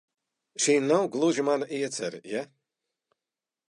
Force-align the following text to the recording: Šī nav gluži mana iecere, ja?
Šī 0.65 0.77
nav 0.85 1.05
gluži 1.17 1.47
mana 1.51 1.71
iecere, 1.81 2.25
ja? 2.35 2.47